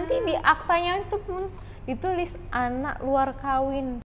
nanti 0.00 0.16
di 0.24 0.32
aktanya 0.32 1.04
itu 1.04 1.20
pun 1.20 1.52
ditulis 1.84 2.32
anak 2.48 3.04
luar 3.04 3.36
kawin. 3.36 4.00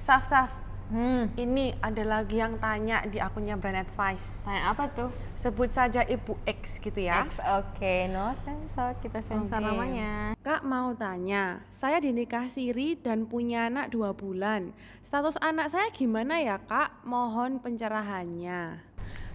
Saf, 0.00 0.24
Saf, 0.24 0.48
Hmm. 0.88 1.28
ini 1.36 1.76
ada 1.80 2.04
lagi 2.04 2.40
yang 2.40 2.56
tanya 2.56 3.04
di 3.04 3.20
akunnya 3.20 3.56
Brand 3.60 3.84
Advice. 3.84 4.48
Tanya 4.48 4.72
apa 4.72 4.88
tuh? 4.92 5.08
Sebut 5.36 5.68
saja 5.68 6.04
Ibu 6.04 6.40
X 6.48 6.80
gitu 6.80 7.04
ya. 7.04 7.24
X, 7.28 7.36
oke, 7.40 8.08
no 8.08 8.32
sensor, 8.32 8.96
kita 9.00 9.20
sensor 9.20 9.60
Oke. 9.60 9.68
namanya. 9.68 10.32
Kak 10.40 10.64
mau 10.64 10.92
tanya, 10.96 11.64
saya 11.68 12.00
dinikah 12.00 12.48
siri 12.48 12.96
dan 12.96 13.28
punya 13.28 13.68
anak 13.68 13.92
dua 13.92 14.16
bulan. 14.16 14.72
Status 15.04 15.36
anak 15.40 15.68
saya 15.68 15.88
gimana 15.92 16.40
ya 16.40 16.56
kak? 16.60 17.04
Mohon 17.04 17.60
pencerahannya. 17.60 18.80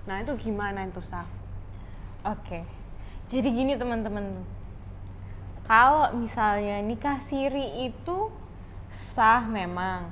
Nah 0.06 0.18
itu 0.22 0.34
gimana 0.38 0.86
itu 0.86 1.02
Saf? 1.02 1.26
Oke, 2.22 2.68
jadi 3.28 3.48
gini 3.52 3.74
teman-teman. 3.76 4.44
Kalau 5.68 6.16
misalnya 6.16 6.80
nikah 6.80 7.20
siri 7.20 7.92
itu 7.92 8.32
sah 9.14 9.44
memang, 9.44 10.08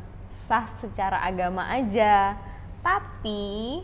sah 0.45 0.67
secara 0.67 1.23
agama 1.23 1.63
aja, 1.71 2.35
tapi 2.84 3.80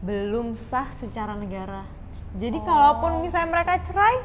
belum 0.00 0.56
sah 0.56 0.88
secara 0.88 1.36
negara. 1.36 1.84
Jadi 2.40 2.64
kalaupun 2.64 3.20
misalnya 3.20 3.60
mereka 3.60 3.76
cerai, 3.84 4.24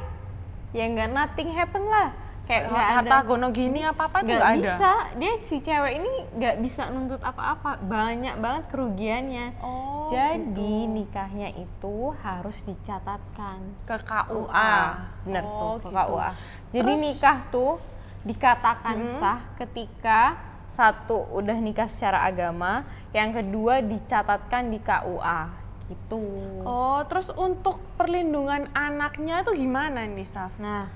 ya 0.72 0.88
nggak 0.88 1.12
nothing 1.12 1.52
happen 1.52 1.84
lah. 1.84 2.16
Kayak 2.46 2.64
nggak 2.70 2.88
ada. 2.88 2.98
Harta 3.02 3.18
gono 3.26 3.48
gini 3.50 3.82
apa-apa 3.82 4.18
tuh 4.22 4.30
nggak 4.30 4.46
ada? 4.46 4.58
bisa. 4.62 4.92
Dia 5.18 5.34
si 5.42 5.58
cewek 5.62 5.94
ini 5.98 6.12
nggak 6.38 6.56
bisa 6.62 6.94
nuntut 6.94 7.22
apa-apa. 7.26 7.82
Banyak 7.82 8.36
banget 8.38 8.64
kerugiannya. 8.70 9.46
Oh, 9.66 10.08
jadi 10.14 10.74
nikahnya 10.86 11.50
itu 11.58 12.14
harus 12.22 12.62
dicatatkan. 12.66 13.60
Ke 13.90 13.98
KUA. 14.06 14.78
Bener 15.26 15.44
Oh, 15.46 15.82
tuh 15.82 15.90
ke 15.90 15.90
gitu. 15.90 16.14
KUA 16.14 16.32
jadi 16.76 16.92
nikah 17.00 17.38
tuh 17.56 17.80
dikatakan 18.28 18.98
sah 19.16 19.40
ketika 19.56 20.36
satu 20.68 21.30
udah 21.32 21.56
nikah 21.56 21.88
secara 21.88 22.28
agama. 22.28 22.84
Yang 23.16 23.40
kedua 23.40 23.80
dicatatkan 23.80 24.76
di 24.76 24.84
KUA 24.84 25.42
gitu. 25.88 26.26
Oh, 26.66 27.00
terus 27.08 27.32
untuk 27.32 27.80
perlindungan 27.96 28.68
anaknya 28.74 29.46
itu 29.46 29.54
gimana 29.56 30.04
nih 30.04 30.28
Saf? 30.28 30.52
Nah, 30.60 30.90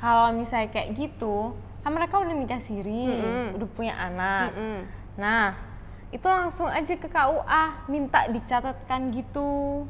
kalau 0.00 0.32
misalnya 0.32 0.72
kayak 0.72 0.96
gitu, 0.96 1.52
kan 1.80 1.92
mereka 1.92 2.16
udah 2.16 2.32
nikah 2.32 2.58
siri, 2.58 3.04
Mm-mm. 3.06 3.56
udah 3.56 3.68
punya 3.70 3.94
anak. 3.94 4.50
Mm-mm. 4.50 4.78
Nah, 5.14 5.54
itu 6.08 6.24
langsung 6.24 6.66
aja 6.66 6.90
ke 6.90 7.06
KUA, 7.06 7.64
minta 7.86 8.26
dicatatkan 8.26 9.12
gitu. 9.12 9.84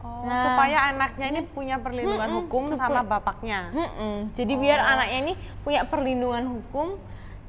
Oh, 0.00 0.24
Nah, 0.24 0.40
supaya 0.42 0.78
anaknya 0.88 1.26
ini 1.28 1.40
punya 1.44 1.76
perlindungan 1.76 2.40
hukum 2.40 2.72
supu- 2.72 2.80
sama 2.80 3.04
bapaknya. 3.04 3.68
Mm-mm. 3.70 4.32
Jadi 4.32 4.52
biar 4.56 4.80
anaknya 4.80 5.18
ini 5.22 5.32
punya 5.60 5.84
perlindungan 5.84 6.44
hukum. 6.48 6.96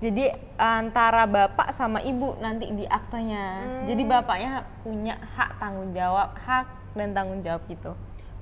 Jadi 0.02 0.34
antara 0.58 1.24
bapak 1.24 1.72
sama 1.72 2.02
ibu 2.02 2.34
nanti 2.38 2.68
di 2.68 2.84
aktanya. 2.84 3.64
Jadi 3.86 4.02
bapaknya 4.04 4.66
punya 4.82 5.14
hak 5.32 5.62
tanggung 5.62 5.94
jawab, 5.94 6.34
hak 6.36 6.66
dan 6.92 7.14
tanggung 7.14 7.40
jawab 7.40 7.62
gitu. 7.70 7.94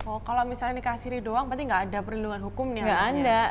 Oh, 0.04 0.20
kalau 0.20 0.44
misalnya 0.44 0.76
nikah 0.76 0.96
siri 0.96 1.20
doang 1.20 1.46
berarti 1.46 1.64
nggak 1.66 1.84
ada 1.86 2.00
perlindungan 2.00 2.40
hukum 2.42 2.70
nih 2.70 2.82
Nggak 2.82 3.04
ada. 3.14 3.42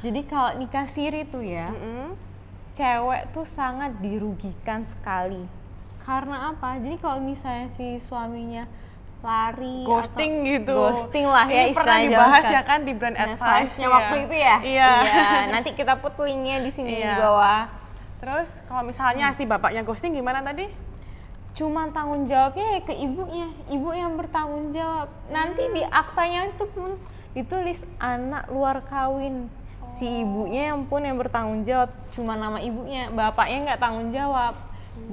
Jadi 0.00 0.20
kalau 0.22 0.50
nikah 0.54 0.86
siri 0.86 1.22
tuh 1.24 1.40
ya, 1.40 1.70
Mm-mm. 1.70 2.12
cewek 2.72 3.30
tuh 3.30 3.44
sangat 3.44 3.94
dirugikan 3.98 4.82
sekali. 4.82 5.46
Karena 5.98 6.50
apa? 6.50 6.76
Jadi 6.76 6.96
kalau 6.96 7.18
misalnya 7.18 7.70
si 7.70 7.96
suaminya 7.98 8.68
lari 9.20 9.82
Ghosting 9.82 10.32
atau- 10.34 10.48
gitu. 10.50 10.74
Ghosting 10.76 11.26
lah 11.26 11.46
ya 11.46 11.64
Ini 11.64 11.72
pernah 11.72 11.96
istilahnya 11.96 12.08
dibahas 12.12 12.42
zaman 12.42 12.52
ya 12.52 12.62
kan 12.62 12.78
di 12.78 12.92
brand 12.92 13.14
sekarang. 13.14 13.32
advice 13.32 13.48
Advice-nya 13.48 13.80
ya. 13.82 13.90
waktu 13.90 14.16
itu 14.18 14.34
ya? 14.36 14.56
Iya. 14.62 14.90
nanti 15.48 15.70
kita 15.72 15.94
put 15.96 16.12
linknya 16.18 16.56
di 16.58 16.68
sini 16.68 16.90
di 16.92 17.00
Iya. 17.00 17.16
bawah. 17.18 17.62
Terus 18.20 18.48
kalau 18.66 18.82
misalnya 18.82 19.26
si 19.30 19.44
bapaknya 19.44 19.80
ghosting 19.80 20.12
gimana 20.12 20.42
tadi? 20.42 20.68
Cuma 21.54 21.86
tanggung 21.94 22.26
jawabnya 22.26 22.78
ya 22.78 22.80
ke 22.82 22.94
ibunya, 22.98 23.46
ibu 23.70 23.94
yang 23.94 24.18
bertanggung 24.18 24.74
jawab. 24.74 25.06
Nanti 25.30 25.70
di 25.70 25.86
aktanya 25.86 26.50
itu 26.50 26.66
pun 26.74 26.98
ditulis 27.30 27.86
anak 28.02 28.50
luar 28.50 28.82
kawin. 28.82 29.46
Si 29.86 30.02
ibunya 30.02 30.74
yang 30.74 30.90
pun 30.90 31.06
yang 31.06 31.14
bertanggung 31.14 31.62
jawab, 31.62 31.94
cuma 32.10 32.34
nama 32.34 32.58
ibunya, 32.58 33.06
bapaknya 33.14 33.70
nggak 33.70 33.80
tanggung 33.80 34.10
jawab. 34.10 34.58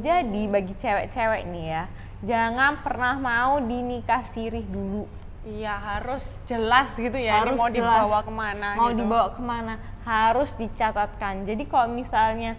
Jadi 0.01 0.49
bagi 0.49 0.73
cewek-cewek 0.73 1.45
nih 1.49 1.65
ya, 1.77 1.83
jangan 2.25 2.81
pernah 2.81 3.17
mau 3.21 3.61
dinikah 3.61 4.25
sirih 4.25 4.65
dulu. 4.65 5.05
Iya 5.41 5.73
harus 5.73 6.21
jelas 6.45 6.93
gitu 6.93 7.17
ya. 7.17 7.41
ini 7.41 7.53
harus 7.53 7.57
mau 7.57 7.69
jelas. 7.73 8.05
dibawa 8.05 8.19
ke 8.21 8.33
mana? 8.33 8.67
Mau 8.77 8.89
gitu. 8.93 8.97
dibawa 9.01 9.27
ke 9.33 9.41
mana? 9.41 9.73
Harus 10.05 10.53
dicatatkan. 10.53 11.49
Jadi 11.49 11.65
kalau 11.65 11.89
misalnya 11.89 12.53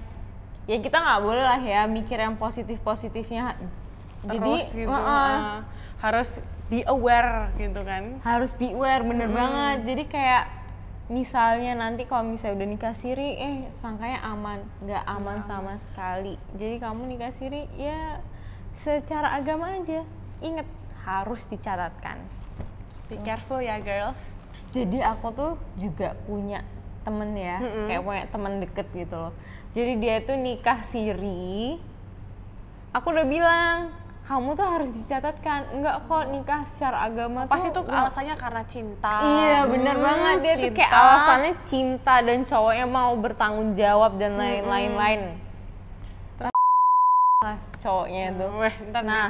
ya 0.71 0.77
kita 0.79 0.97
nggak 0.99 1.21
boleh 1.23 1.45
lah 1.45 1.61
ya 1.61 1.87
mikir 1.91 2.19
yang 2.19 2.39
positif-positifnya. 2.39 3.59
Jadi 4.23 4.39
Terus 4.39 4.67
gitu. 4.75 4.91
uh-uh. 4.91 5.03
uh, 5.03 5.59
harus 6.03 6.43
be 6.73 6.81
aware 6.89 7.53
gitu 7.61 7.85
kan? 7.85 8.17
harus 8.25 8.57
beware 8.57 9.05
bener 9.05 9.29
banget 9.29 9.85
jadi 9.85 10.05
kayak 10.09 10.45
misalnya 11.13 11.77
nanti 11.77 12.09
kalau 12.09 12.25
misalnya 12.25 12.65
udah 12.65 12.69
nikah 12.73 12.97
siri 12.97 13.37
eh 13.37 13.57
sangkanya 13.77 14.25
aman 14.25 14.65
nggak 14.81 15.05
aman 15.05 15.45
sama 15.45 15.77
sekali 15.77 16.41
jadi 16.57 16.81
kamu 16.81 17.13
nikah 17.13 17.29
siri 17.29 17.69
ya 17.77 18.25
secara 18.73 19.37
agama 19.37 19.77
aja 19.77 20.01
inget 20.41 20.65
harus 21.05 21.45
dicatatkan 21.53 22.17
Be 23.13 23.21
careful 23.21 23.61
ya 23.61 23.77
girls. 23.77 24.17
jadi 24.73 25.05
aku 25.13 25.29
tuh 25.37 25.53
juga 25.77 26.17
punya 26.25 26.65
temen 27.03 27.31
ya 27.35 27.59
kayak 27.61 28.03
punya 28.03 28.25
temen 28.31 28.53
deket 28.59 28.87
gitu 28.95 29.17
loh 29.19 29.33
jadi 29.73 29.93
dia 29.99 30.17
tuh 30.23 30.37
nikah 30.37 30.81
siri 30.81 31.77
aku 32.91 33.07
udah 33.11 33.27
bilang 33.27 33.77
kamu 34.23 34.55
tuh 34.55 34.65
harus 34.65 34.91
dicatatkan 34.95 35.75
enggak 35.75 36.07
kok 36.07 36.25
nikah 36.31 36.63
secara 36.65 37.11
agama 37.11 37.45
Pasti 37.51 37.69
tuh 37.69 37.83
alasannya 37.85 38.39
karena 38.39 38.63
cinta. 38.65 39.15
Iya 39.19 39.67
bener 39.67 39.97
Hmm, 39.99 40.07
banget 40.07 40.37
dia 40.39 40.55
tuh 40.57 40.71
kayak 40.73 40.89
cinta. 40.89 41.03
alasannya 41.03 41.53
cinta 41.61 42.15
dan 42.23 42.39
cowoknya 42.47 42.87
mau 42.87 43.13
bertanggung 43.19 43.71
jawab 43.75 44.17
dan 44.17 44.39
lain-lain 44.39 44.93
lain. 44.95 45.21
Lah, 47.43 47.59
cowoknya 47.83 48.23
itu. 48.31 48.47
Weh, 48.57 48.75
ntar 48.89 49.03
Nah, 49.03 49.29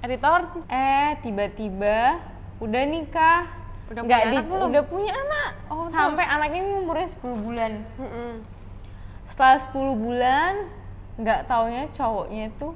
editor 0.00 0.40
eh 0.66 1.20
tiba-tiba 1.20 2.18
udah 2.58 2.82
nikah. 2.88 3.65
Udah 3.86 4.02
Nggak 4.02 4.20
punya 4.20 4.34
anak 4.34 4.44
belum? 4.50 4.66
Udah 4.70 4.84
punya 4.84 5.12
anak. 5.14 5.50
Oh, 5.70 5.86
Sampai 5.88 6.24
anaknya 6.26 6.60
ini 6.62 6.72
umurnya 6.74 7.08
10 7.08 7.46
bulan. 7.46 7.72
Mm-mm. 7.96 8.32
Setelah 9.26 9.56
10 9.62 9.74
bulan, 9.94 10.52
nggak 11.16 11.40
taunya 11.46 11.82
cowoknya 11.94 12.46
tuh 12.58 12.72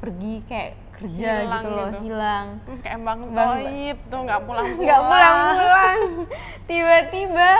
pergi 0.00 0.34
kayak 0.44 0.72
kerja 0.94 1.30
Hilang 1.42 1.50
gitu 1.50 1.68
loh, 1.70 1.88
gitu. 1.90 2.00
hilang. 2.06 2.46
Hmm, 2.64 2.78
kayak 2.80 2.98
Bang 3.02 3.20
Toib 3.34 3.98
tuh 4.06 4.20
nggak 4.22 4.40
pulang-pulang. 4.46 4.86
nggak 4.86 5.00
pulang-pulang 5.02 6.00
tiba-tiba 6.70 7.50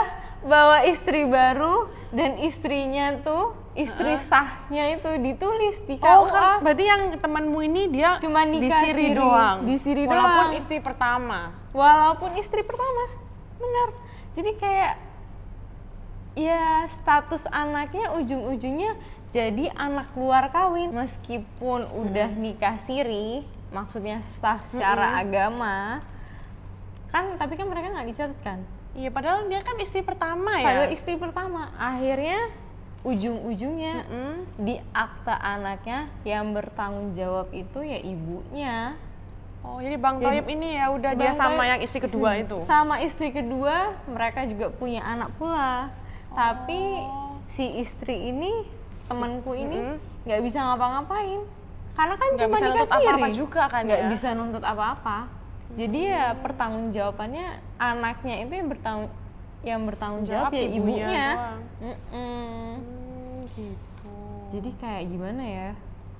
bawa 0.45 0.77
istri 0.85 1.21
baru 1.25 1.75
dan 2.13 2.37
istrinya 2.39 3.17
tuh 3.19 3.51
istri 3.75 4.15
sahnya 4.17 4.95
itu 4.95 5.09
ditulis 5.19 5.83
di 5.83 5.99
KUA 5.99 6.07
Oh 6.07 6.25
kan, 6.25 6.63
berarti 6.63 6.83
yang 6.83 7.01
temanmu 7.13 7.59
ini 7.61 7.91
dia 7.91 8.15
Cuma 8.17 8.47
nikah 8.47 8.63
di 8.63 8.69
siri 8.71 9.05
siri, 9.05 9.13
doang. 9.13 9.57
di 9.63 9.75
siri 9.75 10.03
Walaupun 10.03 10.31
doang. 10.31 10.51
istri 10.55 10.77
pertama. 10.79 11.39
walaupun 11.69 12.31
istri 12.39 12.61
pertama 12.63 13.03
benar 13.55 13.89
jadi 14.31 14.51
kayak 14.55 14.93
ya 16.35 16.87
status 16.87 17.47
anaknya 17.47 18.15
ujung-ujungnya 18.15 18.95
jadi 19.31 19.71
anak 19.75 20.11
luar 20.15 20.47
kawin 20.49 20.91
meskipun 20.91 21.83
udah 21.91 22.31
nikah 22.31 22.79
siri 22.79 23.43
maksudnya 23.71 24.23
sah 24.23 24.63
secara 24.63 25.19
agama 25.19 25.99
kan 27.07 27.35
tapi 27.35 27.55
kan 27.55 27.67
mereka 27.67 27.91
nggak 27.91 28.07
dicatatkan 28.07 28.59
Iya, 28.95 29.11
padahal 29.11 29.51
dia 29.51 29.59
kan 29.59 29.75
istri 29.75 29.99
pertama 29.99 30.55
ya. 30.55 30.71
Padahal 30.71 30.91
istri 30.95 31.19
pertama. 31.19 31.67
Akhirnya 31.75 32.47
ujung-ujungnya 33.05 33.95
Mm-mm. 34.03 34.33
di 34.59 34.75
akta 34.89 35.37
anaknya 35.37 36.09
yang 36.25 36.51
bertanggung 36.51 37.13
jawab 37.13 37.53
itu 37.53 37.79
ya 37.79 38.01
ibunya. 38.01 38.97
Oh, 39.61 39.77
jadi 39.77 39.97
Bang 39.97 40.17
Jadi- 40.17 40.41
Toib 40.41 40.47
ini 40.51 40.67
ya 40.73 40.89
udah 40.89 41.11
dia 41.13 41.31
sama 41.31 41.57
Toib- 41.59 41.71
yang 41.71 41.79
istri 41.81 41.99
kedua 41.99 42.29
itu. 42.35 42.57
Sama 42.61 42.95
istri 42.99 43.29
kedua, 43.29 43.93
mereka 44.05 44.45
juga 44.45 44.69
punya 44.69 45.01
anak 45.01 45.33
pula. 45.33 45.89
Tapi 46.29 46.81
Oh. 46.99 47.37
si 47.47 47.77
istri 47.79 48.29
ini, 48.29 48.65
temanku 49.05 49.53
ini 49.53 49.97
nggak 50.23 50.41
bisa 50.41 50.61
ngapa-ngapain. 50.63 51.41
Karena 51.95 52.13
kan 52.13 52.27
Nggak 52.27 52.41
cuma 52.41 52.51
bisa 52.51 52.65
dikasih 52.67 52.75
nuntut 52.75 53.05
apa-apa 53.07 53.27
juga 53.31 53.61
kan 53.65 53.81
nggak 53.85 54.01
ya? 54.01 54.09
bisa 54.09 54.27
nuntut 54.33 54.63
apa-apa. 54.63 55.17
Jadi 55.75 55.99
ya 56.05 56.25
pertanggungjawabannya 56.35 57.47
anaknya 57.75 58.35
itu 58.41 58.53
yang 58.53 58.67
bertanggung 58.67 59.09
yang 59.65 59.81
bertanggung 59.83 60.23
jawab, 60.23 60.49
Jawab 60.49 60.53
ya 60.53 60.63
ibunya 60.63 60.77
ibunya. 60.77 61.27
doang. 61.33 61.61
Mm-mm. 61.75 62.69
Hmm, 62.77 63.35
gitu. 63.51 64.13
Jadi 64.53 64.69
kayak 64.77 65.03
gimana 65.09 65.43
ya? 65.43 65.69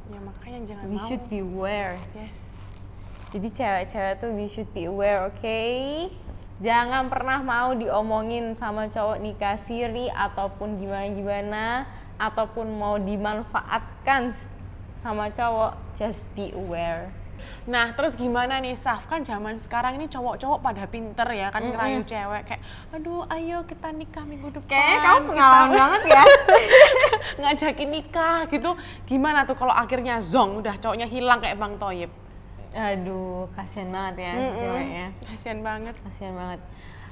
ya 0.06 0.20
makanya 0.22 0.60
jangan 0.66 0.84
We 0.86 0.98
mau. 0.98 1.06
should 1.06 1.24
beware. 1.28 1.98
Yes. 2.12 2.38
Jadi 3.32 3.48
cewek-cewek 3.50 4.14
tuh 4.18 4.30
we 4.32 4.46
should 4.46 4.70
be 4.72 4.86
aware, 4.86 5.26
oke? 5.26 5.60
Jangan 6.56 7.10
pernah 7.10 7.40
mau 7.40 7.74
diomongin 7.74 8.54
sama 8.54 8.88
cowok 8.88 9.20
nikah 9.20 9.58
siri 9.58 10.08
ataupun 10.08 10.80
gimana-gimana 10.80 11.84
ataupun 12.16 12.70
mau 12.72 12.96
dimanfaatkan 12.96 14.32
sama 14.96 15.28
cowok, 15.28 15.76
just 15.96 16.24
be 16.32 16.56
aware. 16.56 17.12
Nah, 17.66 17.92
terus 17.98 18.14
gimana 18.14 18.62
nih, 18.62 18.78
Saf? 18.78 19.10
Kan 19.10 19.26
zaman 19.26 19.58
sekarang 19.58 19.98
ini 19.98 20.06
cowok-cowok 20.12 20.60
pada 20.62 20.84
pinter 20.86 21.28
ya, 21.34 21.50
kan 21.50 21.66
ngerayu 21.66 22.06
cewek 22.06 22.42
kayak, 22.46 22.62
aduh, 22.94 23.26
ayo 23.34 23.66
kita 23.66 23.90
nikah 23.90 24.24
minggu 24.26 24.54
depan. 24.54 24.70
Kayaknya 24.70 24.98
kamu 25.02 25.16
kita 25.16 25.30
pengalaman 25.30 25.70
banget 25.74 26.02
ya. 26.06 26.24
ngajakin 27.42 27.90
nikah 27.90 28.40
gitu. 28.48 28.72
Gimana 29.10 29.44
tuh 29.44 29.58
kalau 29.58 29.74
akhirnya 29.74 30.22
zong, 30.22 30.62
udah 30.62 30.76
cowoknya 30.78 31.08
hilang 31.10 31.42
kayak 31.42 31.58
Bang 31.58 31.76
Toyib? 31.82 32.12
Aduh, 32.76 33.48
kasihan 33.56 33.88
banget 33.88 34.16
ya 34.20 34.34
si 34.36 34.50
ceweknya. 34.60 35.06
Kasian 35.32 35.60
banget. 35.64 35.96
Kasihan 36.04 36.36
banget. 36.36 36.60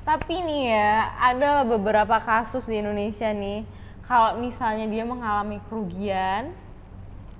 Tapi 0.03 0.35
nih 0.43 0.75
ya, 0.75 1.15
ada 1.15 1.63
beberapa 1.63 2.19
kasus 2.19 2.67
di 2.67 2.83
Indonesia 2.83 3.31
nih, 3.31 3.63
kalau 4.03 4.35
misalnya 4.35 4.83
dia 4.91 5.07
mengalami 5.07 5.63
kerugian, 5.71 6.51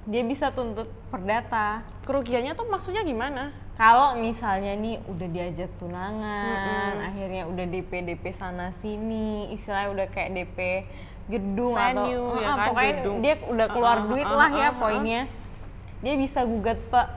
dia 0.04 0.22
bisa 0.22 0.52
tuntut 0.52 0.92
perdata. 1.08 1.82
Kerugiannya 2.04 2.54
tuh 2.54 2.68
maksudnya 2.68 3.02
gimana? 3.02 3.56
Kalau 3.74 4.14
misalnya 4.16 4.76
nih 4.76 5.02
udah 5.04 5.28
diajak 5.28 5.72
tunangan, 5.78 6.94
akhirnya 7.02 7.50
udah 7.50 7.66
DP 7.66 7.92
DP 8.06 8.30
sana 8.30 8.70
sini, 8.78 9.50
istilahnya 9.50 9.90
udah 9.90 10.08
kayak 10.08 10.30
DP 10.32 10.58
gedung 11.26 11.74
Venue, 11.74 11.98
atau 12.06 12.38
ya 12.38 12.46
Ah, 12.46 12.54
kan, 12.54 12.68
pokoknya 12.70 12.94
gedung. 12.94 13.18
dia 13.20 13.34
udah 13.42 13.68
keluar 13.68 13.96
Ah, 13.96 13.98
ah, 13.98 14.10
duit 14.12 14.28
ah, 14.28 14.36
lah 14.36 14.46
ah, 14.46 14.52
ya 14.54 14.64
ah, 14.64 14.72
poinnya. 14.76 15.22
Dia 16.04 16.14
bisa 16.16 16.40
gugat 16.44 16.78
pak 16.86 17.08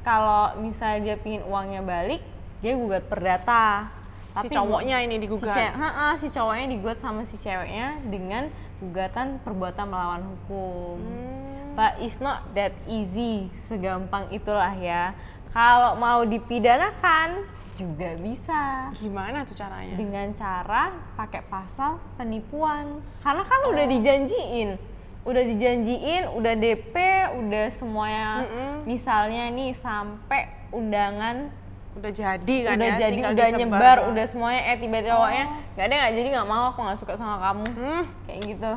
kalau 0.00 0.56
misalnya 0.58 0.98
dia 1.04 1.16
pingin 1.16 1.44
uangnya 1.44 1.84
balik, 1.84 2.24
dia 2.58 2.72
gugat 2.74 3.04
perdata. 3.04 3.92
si 4.32 4.46
cowoknya 4.48 5.02
ini 5.02 5.14
si, 5.14 5.20
digugat. 5.20 5.52
ce- 5.52 5.74
Ha-ha, 5.74 6.14
si 6.16 6.26
cowoknya 6.26 6.66
digugat 6.68 6.98
sama 6.98 7.22
si 7.22 7.34
ceweknya 7.34 7.98
dengan 8.04 8.46
gugatan 8.78 9.42
perbuatan 9.42 9.84
melawan 9.84 10.22
hukum. 10.24 10.96
Hmm. 10.96 11.59
But 11.72 11.98
it's 11.98 12.18
not 12.18 12.52
that 12.52 12.72
easy, 12.84 13.48
segampang 13.64 14.28
itulah 14.28 14.72
ya. 14.72 15.14
Kalau 15.48 15.94
mau 15.94 16.22
dipidanakan 16.22 17.46
juga 17.74 18.12
bisa 18.14 18.92
Gimana 18.94 19.42
tuh 19.42 19.56
caranya? 19.56 19.96
dengan 19.96 20.30
cara 20.30 20.90
pakai 21.14 21.40
pasal 21.42 21.96
penipuan. 22.14 23.00
Karena 23.18 23.42
kan 23.42 23.60
udah 23.66 23.86
dijanjiin, 23.86 24.76
udah 25.22 25.42
dijanjiin, 25.42 26.22
udah 26.30 26.54
DP, 26.54 26.94
udah 27.36 27.66
semuanya. 27.70 28.44
Mm-mm. 28.44 28.72
Misalnya 28.84 29.48
nih 29.48 29.72
sampai 29.74 30.42
undangan 30.70 31.50
Udah 31.90 32.14
jadi 32.14 32.56
kan 32.62 32.78
udah 32.78 32.86
ya? 32.86 32.98
jadi 33.02 33.18
tinggal 33.18 33.34
udah 33.34 33.48
nyebar 33.50 33.96
doang. 33.98 34.10
udah 34.14 34.24
semuanya 34.24 34.62
eh 34.62 34.76
tiba 34.78 35.02
tiba 35.02 35.10
cowoknya 35.10 35.44
nggak 35.74 35.84
ada 35.84 35.94
nggak 35.98 36.12
jadi 36.14 36.28
nggak 36.30 36.46
mau 36.46 36.64
aku 36.70 36.78
nggak 36.86 36.98
suka 37.02 37.14
sama 37.18 37.36
kamu 37.42 37.64
Hmm, 37.74 38.04
kayak 38.24 38.40
gitu 38.46 38.72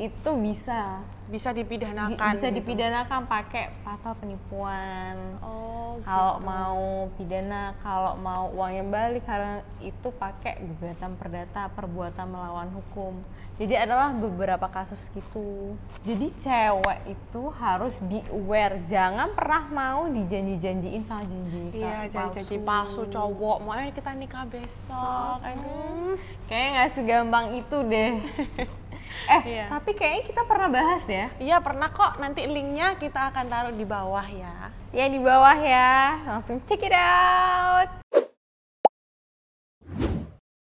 itu 0.00 0.30
bisa 0.34 1.04
bisa 1.30 1.52
Di- 1.52 1.62
dipidanakan. 1.62 2.32
bisa 2.34 2.48
gitu. 2.48 2.56
dipidanakan 2.58 3.20
pakai 3.28 3.70
pasal 3.86 4.18
penipuan 4.18 5.38
Oh, 5.38 6.00
kalau 6.02 6.40
gitu. 6.40 6.46
mau 6.48 6.82
pidana 7.14 7.76
kalau 7.78 8.18
mau 8.18 8.50
uangnya 8.50 8.82
balik 8.82 9.22
karena 9.22 9.60
itu 9.78 10.08
pakai 10.10 10.58
gugatan 10.58 11.14
perdata 11.14 11.70
perbuatan 11.70 12.26
melawan 12.26 12.72
hukum 12.72 13.14
jadi 13.60 13.84
adalah 13.84 14.10
beberapa 14.10 14.66
kasus 14.66 15.06
gitu 15.12 15.76
jadi 16.02 16.26
cewek 16.40 16.98
itu 17.06 17.42
harus 17.54 17.94
be 18.02 18.24
aware 18.32 18.80
jangan 18.82 19.30
pernah 19.30 19.68
mau 19.68 20.08
dijanji-janjiin 20.08 21.04
sama 21.04 21.22
janji 21.22 21.76
Iya, 21.76 22.08
janji-janji 22.08 22.56
palsu 22.64 23.06
cowok. 23.06 23.62
Mau 23.62 23.76
kita 23.76 24.16
nikah 24.16 24.48
besok. 24.48 25.38
Aduh. 25.44 26.16
Kayaknya 26.48 26.68
nggak 26.72 26.90
segampang 26.96 27.46
itu 27.54 27.76
deh. 27.86 28.12
eh, 29.28 29.42
Iya. 29.44 29.64
tapi 29.68 29.92
kayaknya 29.92 30.22
kita 30.24 30.42
pernah 30.48 30.68
bahas 30.70 31.04
ya. 31.04 31.26
Iya 31.36 31.56
pernah 31.60 31.88
kok. 31.90 32.16
Nanti 32.16 32.46
linknya 32.46 32.96
kita 32.96 33.34
akan 33.34 33.44
taruh 33.50 33.74
di 33.74 33.84
bawah 33.84 34.24
ya. 34.24 34.72
Ya 34.90 35.06
di 35.06 35.20
bawah 35.20 35.58
ya. 35.58 36.22
Langsung 36.26 36.62
check 36.64 36.80
it 36.80 36.94
out. 36.94 37.88